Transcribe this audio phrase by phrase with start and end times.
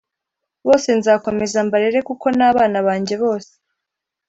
[0.67, 3.51] Bose nzakomeza mbarere kuko nabana banjye bose